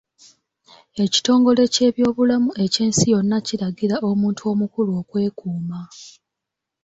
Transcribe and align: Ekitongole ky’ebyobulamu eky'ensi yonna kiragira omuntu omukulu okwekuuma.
Ekitongole 1.03 1.63
ky’ebyobulamu 1.73 2.49
eky'ensi 2.65 3.05
yonna 3.13 3.37
kiragira 3.47 3.95
omuntu 4.09 4.41
omukulu 4.51 4.91
okwekuuma. 5.01 5.79